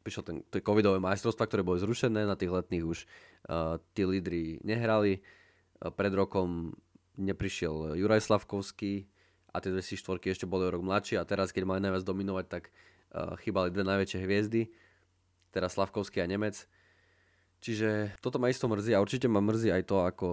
prišlo 0.07 0.23
ten, 0.25 0.37
tie 0.49 0.64
covidové 0.64 1.02
majstrovstvá, 1.02 1.45
ktoré 1.45 1.61
boli 1.67 1.83
zrušené, 1.83 2.25
na 2.25 2.38
tých 2.38 2.55
letných 2.55 2.85
už 2.87 3.05
uh, 3.05 3.76
tí 3.93 4.09
lídry 4.09 4.62
nehrali, 4.64 5.21
uh, 5.21 5.93
pred 5.93 6.14
rokom 6.14 6.73
neprišiel 7.19 7.99
Juraj 7.99 8.25
Slavkovský 8.25 9.11
a 9.52 9.61
tie 9.61 9.75
2004 9.75 10.33
ešte 10.33 10.47
boli 10.49 10.71
rok 10.71 10.81
mladší 10.81 11.19
a 11.19 11.26
teraz, 11.28 11.52
keď 11.52 11.67
mali 11.67 11.81
najviac 11.85 12.07
dominovať, 12.07 12.47
tak 12.49 12.71
uh, 13.12 13.37
chýbali 13.43 13.69
dve 13.75 13.85
najväčšie 13.85 14.19
hviezdy. 14.25 14.73
Teraz 15.52 15.76
Slavkovský 15.76 16.23
a 16.23 16.26
Nemec. 16.31 16.64
Čiže 17.58 18.14
toto 18.22 18.38
ma 18.38 18.46
isto 18.46 18.70
mrzí 18.70 18.94
a 18.94 19.02
určite 19.02 19.26
ma 19.26 19.42
mrzí 19.42 19.74
aj 19.74 19.82
to, 19.90 19.96
ako 20.06 20.26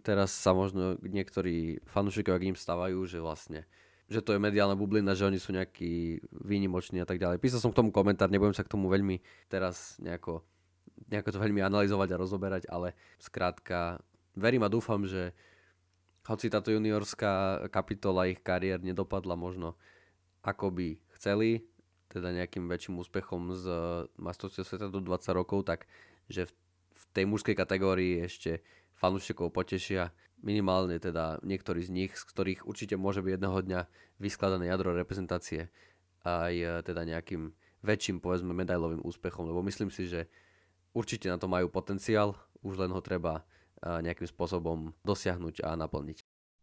teraz 0.00 0.32
sa 0.32 0.56
možno 0.56 0.96
niektorí 1.04 1.84
fanúšikovia 1.84 2.40
k 2.40 2.46
ním 2.52 2.58
stávajú, 2.58 3.04
že 3.04 3.20
vlastne 3.20 3.68
že 4.10 4.18
to 4.26 4.34
je 4.34 4.42
mediálna 4.42 4.74
bublina, 4.74 5.14
že 5.14 5.22
oni 5.22 5.38
sú 5.38 5.54
nejakí 5.54 6.18
výnimoční 6.34 6.98
a 6.98 7.06
tak 7.06 7.22
ďalej. 7.22 7.38
Písal 7.38 7.62
som 7.62 7.70
k 7.70 7.78
tomu 7.78 7.94
komentár, 7.94 8.26
nebudem 8.26 8.50
sa 8.50 8.66
k 8.66 8.72
tomu 8.74 8.90
veľmi 8.90 9.22
teraz 9.46 10.02
nejako, 10.02 10.42
nejako 11.06 11.30
to 11.30 11.38
veľmi 11.38 11.62
analyzovať 11.62 12.08
a 12.10 12.18
rozoberať, 12.18 12.62
ale 12.66 12.98
skrátka 13.22 14.02
verím 14.34 14.66
a 14.66 14.72
dúfam, 14.72 15.06
že 15.06 15.30
hoci 16.26 16.50
táto 16.50 16.74
juniorská 16.74 17.64
kapitola 17.70 18.26
ich 18.26 18.42
kariér 18.42 18.82
nedopadla 18.82 19.38
možno 19.38 19.78
ako 20.42 20.74
by 20.74 20.98
chceli, 21.14 21.62
teda 22.10 22.34
nejakým 22.34 22.66
väčším 22.66 22.98
úspechom 22.98 23.54
z 23.54 23.64
majstrovstiev 24.18 24.66
sveta 24.66 24.90
do 24.90 24.98
20 24.98 25.38
rokov, 25.38 25.70
tak 25.70 25.86
že 26.26 26.50
v 26.50 26.52
tej 27.12 27.24
mužskej 27.26 27.56
kategórii 27.58 28.22
ešte 28.22 28.62
fanúšikov 28.96 29.50
potešia 29.50 30.12
minimálne 30.40 30.96
teda 30.96 31.40
niektorí 31.44 31.84
z 31.84 31.90
nich, 31.92 32.12
z 32.16 32.24
ktorých 32.24 32.64
určite 32.64 32.96
môže 32.96 33.20
byť 33.20 33.32
jedného 33.36 33.58
dňa 33.60 33.80
vyskladané 34.20 34.72
jadro 34.72 34.96
reprezentácie 34.96 35.68
aj 36.24 36.54
e, 36.56 36.66
teda 36.84 37.04
nejakým 37.04 37.52
väčším 37.80 38.20
povedzme 38.20 38.52
medailovým 38.52 39.00
úspechom, 39.04 39.48
lebo 39.48 39.64
myslím 39.64 39.88
si, 39.88 40.08
že 40.08 40.28
určite 40.92 41.32
na 41.32 41.40
to 41.40 41.48
majú 41.48 41.72
potenciál, 41.72 42.36
už 42.60 42.76
len 42.76 42.92
ho 42.92 43.00
treba 43.00 43.40
e, 43.40 44.04
nejakým 44.04 44.28
spôsobom 44.28 44.92
dosiahnuť 45.04 45.64
a 45.64 45.76
naplniť. 45.76 46.20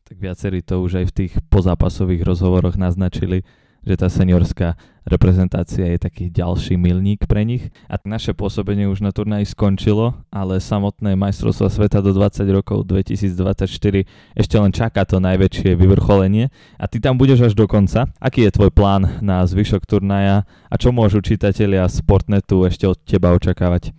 Tak 0.08 0.18
viacerí 0.18 0.63
to 0.63 0.80
už 0.80 1.04
aj 1.04 1.06
v 1.12 1.16
tých 1.25 1.34
pozápasových 1.51 2.24
rozhovoroch 2.24 2.80
naznačili, 2.80 3.44
že 3.88 3.96
tá 3.96 4.12
seniorská 4.12 4.75
reprezentácia 5.08 5.88
je 5.96 6.00
taký 6.03 6.27
ďalší 6.27 6.75
milník 6.75 7.25
pre 7.25 7.48
nich. 7.48 7.72
A 7.88 7.96
naše 8.03 8.36
pôsobenie 8.36 8.86
už 8.91 9.00
na 9.00 9.15
turnaji 9.15 9.48
skončilo, 9.48 10.20
ale 10.27 10.60
samotné 10.60 11.15
majstrovstvo 11.15 11.72
sveta 11.72 12.03
do 12.03 12.12
20 12.12 12.44
rokov 12.51 12.84
2024 12.84 14.03
ešte 14.36 14.56
len 14.60 14.72
čaká 14.75 15.08
to 15.08 15.24
najväčšie 15.24 15.79
vyvrcholenie 15.79 16.51
a 16.75 16.86
ty 16.91 17.00
tam 17.00 17.15
budeš 17.15 17.48
až 17.48 17.53
do 17.56 17.65
konca. 17.65 18.12
Aký 18.20 18.44
je 18.44 18.51
tvoj 18.51 18.70
plán 18.75 19.24
na 19.24 19.48
zvyšok 19.48 19.88
turnaja 19.88 20.44
a 20.67 20.75
čo 20.75 20.91
môžu 20.91 21.24
čitatelia 21.24 21.88
Sportnetu 21.88 22.67
ešte 22.67 22.84
od 22.86 23.00
teba 23.08 23.32
očakávať? 23.32 23.96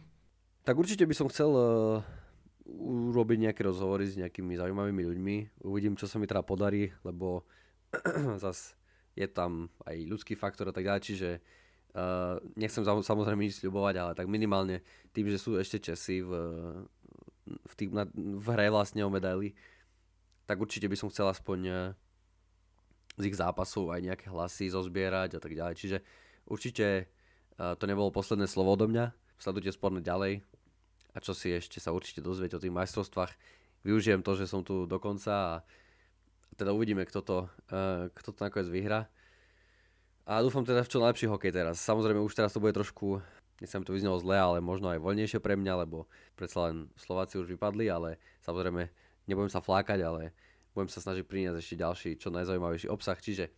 Tak 0.68 0.76
určite 0.76 1.08
by 1.08 1.14
som 1.16 1.32
chcel 1.32 1.48
uh, 1.48 2.04
urobiť 2.84 3.48
nejaké 3.48 3.64
rozhovory 3.64 4.04
s 4.04 4.20
nejakými 4.20 4.60
zaujímavými 4.60 5.02
ľuďmi. 5.08 5.36
Uvidím, 5.64 5.96
čo 5.96 6.04
sa 6.04 6.20
mi 6.20 6.28
teda 6.28 6.44
podarí, 6.44 6.92
lebo 7.00 7.48
zase 8.44 8.77
je 9.18 9.26
tam 9.26 9.66
aj 9.82 9.96
ľudský 10.06 10.38
faktor 10.38 10.70
a 10.70 10.74
tak 10.74 10.86
ďalej, 10.86 11.02
čiže 11.02 11.30
uh, 11.98 12.38
nechcem 12.54 12.86
samozrejme 12.86 13.42
nič 13.42 13.58
sľubovať, 13.58 13.94
ale 13.98 14.12
tak 14.14 14.30
minimálne 14.30 14.86
tým, 15.10 15.26
že 15.26 15.42
sú 15.42 15.58
ešte 15.58 15.82
Česi 15.82 16.22
v, 16.22 16.30
v, 17.50 17.72
tým, 17.74 17.90
na, 17.90 18.06
v 18.14 18.46
hre 18.54 18.70
vlastne 18.70 19.02
o 19.02 19.10
medaily, 19.10 19.58
tak 20.46 20.62
určite 20.62 20.86
by 20.86 20.94
som 20.94 21.10
chcel 21.10 21.26
aspoň 21.26 21.58
uh, 21.66 21.78
z 23.18 23.34
ich 23.34 23.36
zápasov 23.36 23.90
aj 23.90 24.06
nejaké 24.06 24.26
hlasy 24.30 24.70
zozbierať 24.70 25.36
a 25.36 25.40
tak 25.42 25.58
ďalej. 25.58 25.74
Čiže 25.74 25.98
určite 26.46 27.10
uh, 27.58 27.74
to 27.74 27.90
nebolo 27.90 28.14
posledné 28.14 28.46
slovo 28.46 28.78
odo 28.78 28.86
mňa. 28.86 29.10
Sledujte 29.42 29.74
sporné 29.74 29.98
ďalej 29.98 30.46
a 31.14 31.18
čo 31.18 31.34
si 31.34 31.50
ešte 31.50 31.82
sa 31.82 31.90
určite 31.90 32.22
dozviete 32.22 32.54
o 32.54 32.62
tých 32.62 32.74
majstrovstvách. 32.74 33.34
Využijem 33.82 34.22
to, 34.22 34.38
že 34.38 34.46
som 34.46 34.62
tu 34.62 34.86
dokonca 34.86 35.34
a 35.34 35.52
teda 36.58 36.74
uvidíme, 36.74 37.06
kto 37.06 37.22
to, 37.22 37.38
uh, 37.70 38.10
kto 38.10 38.34
to 38.34 38.40
nakoniec 38.42 38.66
vyhra. 38.66 39.06
A 40.28 40.42
dúfam 40.44 40.66
teda 40.66 40.84
v 40.84 40.90
čo 40.90 40.98
najlepší 41.00 41.30
hokej 41.30 41.54
teraz. 41.54 41.80
Samozrejme 41.80 42.20
už 42.20 42.36
teraz 42.36 42.52
to 42.52 42.60
bude 42.60 42.76
trošku, 42.76 43.22
nechcem 43.62 43.80
to 43.86 43.94
vyznelo 43.96 44.18
zle, 44.20 44.36
ale 44.36 44.58
možno 44.60 44.92
aj 44.92 45.00
voľnejšie 45.00 45.40
pre 45.40 45.56
mňa, 45.56 45.88
lebo 45.88 46.04
predsa 46.36 46.68
len 46.68 46.92
Slováci 46.98 47.40
už 47.40 47.48
vypadli, 47.48 47.88
ale 47.88 48.20
samozrejme 48.44 48.90
nebudem 49.24 49.48
sa 49.48 49.64
flákať, 49.64 50.04
ale 50.04 50.36
budem 50.76 50.90
sa 50.92 51.00
snažiť 51.00 51.24
priniesť 51.24 51.58
ešte 51.62 51.76
ďalší, 51.80 52.10
čo 52.20 52.28
najzaujímavejší 52.28 52.92
obsah. 52.92 53.16
Čiže 53.16 53.48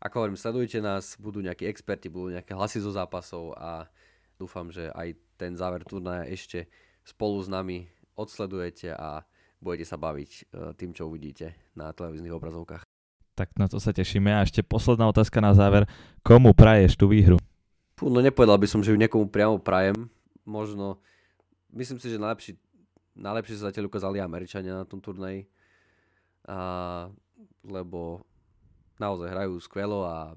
ako 0.00 0.14
hovorím, 0.20 0.36
sledujte 0.36 0.80
nás, 0.84 1.16
budú 1.16 1.40
nejakí 1.40 1.64
experti, 1.64 2.12
budú 2.12 2.32
nejaké 2.32 2.52
hlasy 2.56 2.80
zo 2.80 2.92
zápasov 2.92 3.56
a 3.56 3.88
dúfam, 4.40 4.68
že 4.72 4.88
aj 4.92 5.16
ten 5.36 5.52
záver 5.56 5.84
turnaja 5.84 6.24
ešte 6.28 6.68
spolu 7.04 7.40
s 7.40 7.48
nami 7.48 7.88
odsledujete 8.16 8.96
a 8.96 9.24
budete 9.60 9.84
sa 9.86 10.00
baviť 10.00 10.30
e, 10.32 10.40
tým, 10.74 10.90
čo 10.96 11.06
uvidíte 11.06 11.54
na 11.76 11.92
televíznych 11.92 12.32
obrazovkách. 12.32 12.82
Tak 13.36 13.56
na 13.56 13.68
to 13.68 13.80
sa 13.80 13.92
tešíme. 13.94 14.32
A 14.32 14.44
ešte 14.44 14.64
posledná 14.64 15.06
otázka 15.06 15.38
na 15.40 15.52
záver. 15.52 15.86
Komu 16.20 16.52
praješ 16.52 16.96
tú 16.96 17.08
výhru? 17.08 17.40
Fú, 17.96 18.08
no 18.08 18.20
nepovedal 18.24 18.56
by 18.56 18.68
som, 18.68 18.80
že 18.80 18.92
ju 18.92 18.98
niekomu 19.00 19.28
priamo 19.28 19.60
prajem. 19.60 20.08
Možno, 20.44 21.00
myslím 21.72 22.00
si, 22.00 22.08
že 22.08 22.20
najlepší, 22.20 22.56
najlepšie 23.16 23.60
sa 23.60 23.68
zatiaľ 23.70 23.92
ukázali 23.92 24.18
Američania 24.20 24.80
na 24.80 24.88
tom 24.88 25.00
turnaji. 25.00 25.48
A, 26.48 27.08
lebo 27.64 28.24
naozaj 28.96 29.28
hrajú 29.32 29.56
skvelo 29.60 30.04
a 30.04 30.36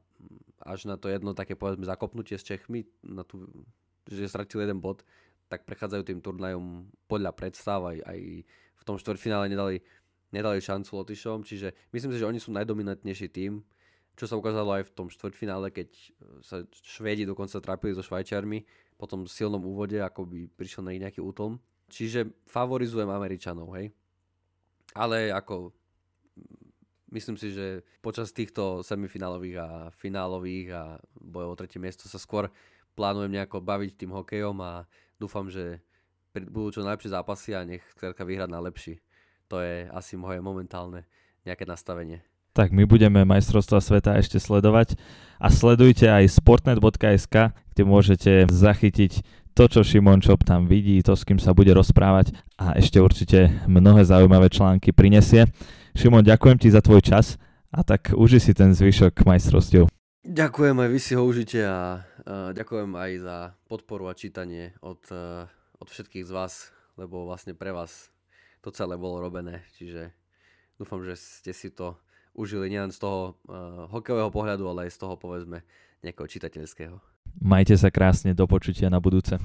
až 0.64 0.88
na 0.88 0.96
to 0.96 1.12
jedno 1.12 1.36
také 1.36 1.60
povedzme 1.60 1.84
zakopnutie 1.84 2.40
s 2.40 2.48
Čechmi, 2.48 2.88
na 3.04 3.28
tú, 3.28 3.48
že 4.08 4.32
stratil 4.32 4.64
jeden 4.64 4.80
bod, 4.80 5.04
tak 5.54 5.70
prechádzajú 5.70 6.02
tým 6.02 6.20
turnajom 6.26 6.90
podľa 7.06 7.32
predstav 7.38 7.86
aj, 7.86 8.02
aj 8.02 8.20
v 8.74 8.84
tom 8.84 8.98
štvrťfinále 8.98 9.54
nedali, 9.54 9.86
nedali 10.34 10.58
šancu 10.58 10.90
Lotyšom, 10.90 11.46
čiže 11.46 11.78
myslím 11.94 12.10
si, 12.10 12.18
že 12.18 12.26
oni 12.26 12.42
sú 12.42 12.50
najdominantnejší 12.58 13.30
tým, 13.30 13.62
čo 14.18 14.26
sa 14.26 14.38
ukázalo 14.38 14.74
aj 14.78 14.90
v 14.90 14.94
tom 14.98 15.08
štvrťfinále, 15.14 15.70
keď 15.70 15.90
sa 16.42 16.66
Švédi 16.70 17.26
dokonca 17.26 17.62
trápili 17.62 17.94
so 17.94 18.02
Švajčiarmi 18.02 18.66
po 18.98 19.06
tom 19.06 19.30
silnom 19.30 19.62
úvode, 19.62 19.98
ako 20.02 20.26
by 20.26 20.50
prišiel 20.54 20.86
na 20.86 20.94
ich 20.94 21.02
nejaký 21.02 21.22
útlm. 21.22 21.62
Čiže 21.90 22.34
favorizujem 22.50 23.10
Američanov, 23.10 23.74
hej. 23.78 23.94
Ale 24.94 25.34
ako 25.34 25.74
myslím 27.14 27.38
si, 27.38 27.54
že 27.54 27.82
počas 28.02 28.34
týchto 28.34 28.82
semifinálových 28.86 29.58
a 29.62 29.68
finálových 29.94 30.68
a 30.74 30.82
bojov 31.18 31.50
o 31.54 31.60
tretie 31.62 31.82
miesto 31.82 32.10
sa 32.10 32.18
skôr 32.18 32.50
plánujem 32.94 33.34
nejako 33.34 33.62
baviť 33.62 33.98
tým 33.98 34.14
hokejom 34.14 34.58
a 34.62 34.86
dúfam, 35.24 35.48
že 35.48 35.80
budú 36.52 36.76
čo 36.76 36.82
najlepšie 36.84 37.16
zápasy 37.16 37.56
a 37.56 37.64
nech 37.64 37.84
skrátka 37.96 38.28
vyhrať 38.28 38.50
na 38.52 38.60
lepší. 38.60 39.00
To 39.48 39.64
je 39.64 39.88
asi 39.88 40.20
moje 40.20 40.44
momentálne 40.44 41.08
nejaké 41.48 41.64
nastavenie. 41.64 42.20
Tak 42.54 42.70
my 42.70 42.86
budeme 42.86 43.26
majstrovstva 43.26 43.82
sveta 43.82 44.14
ešte 44.20 44.38
sledovať 44.38 45.00
a 45.42 45.50
sledujte 45.50 46.06
aj 46.06 46.38
sportnet.sk, 46.38 47.50
kde 47.74 47.84
môžete 47.86 48.32
zachytiť 48.46 49.26
to, 49.58 49.64
čo 49.70 49.82
Šimon 49.82 50.22
Čop 50.22 50.46
tam 50.46 50.70
vidí, 50.70 51.02
to, 51.02 51.18
s 51.18 51.26
kým 51.26 51.42
sa 51.42 51.54
bude 51.54 51.74
rozprávať 51.74 52.34
a 52.58 52.78
ešte 52.78 53.02
určite 53.02 53.50
mnohé 53.66 54.06
zaujímavé 54.06 54.54
články 54.54 54.94
prinesie. 54.94 55.50
Šimon, 55.98 56.26
ďakujem 56.26 56.58
ti 56.62 56.70
za 56.70 56.82
tvoj 56.82 57.02
čas 57.02 57.42
a 57.74 57.82
tak 57.82 58.14
uži 58.14 58.38
si 58.38 58.54
ten 58.54 58.74
zvyšok 58.74 59.26
majstrovstiev. 59.26 59.90
Ďakujem 60.24 60.80
aj 60.80 60.88
vy 60.88 61.00
si 61.04 61.20
ho 61.20 61.28
užite 61.28 61.60
a 61.68 62.00
ďakujem 62.56 62.96
aj 62.96 63.12
za 63.20 63.38
podporu 63.68 64.08
a 64.08 64.16
čítanie 64.16 64.72
od, 64.80 65.04
uh, 65.12 65.52
od 65.84 65.88
všetkých 65.92 66.24
z 66.24 66.32
vás, 66.32 66.72
lebo 66.96 67.28
vlastne 67.28 67.52
pre 67.52 67.76
vás 67.76 68.08
to 68.64 68.72
celé 68.72 68.96
bolo 68.96 69.20
robené, 69.20 69.68
čiže 69.76 70.16
dúfam, 70.80 71.04
že 71.04 71.20
ste 71.20 71.52
si 71.52 71.76
to 71.76 72.00
užili 72.32 72.72
nielen 72.72 72.96
z 72.96 73.04
toho 73.04 73.36
uh, 73.52 73.92
hokejového 73.92 74.32
pohľadu, 74.32 74.64
ale 74.64 74.88
aj 74.88 74.96
z 74.96 75.04
toho 75.04 75.20
povedzme 75.20 75.60
nejakého 76.08 76.32
čitateľského. 76.32 76.96
Majte 77.44 77.76
sa 77.76 77.92
krásne, 77.92 78.32
do 78.32 78.48
počutia 78.48 78.88
na 78.88 79.04
budúce. 79.04 79.36